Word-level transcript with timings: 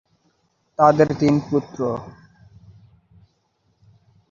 তাদের 0.79 1.09
তিন 1.19 1.35
পুত্র। 1.49 1.79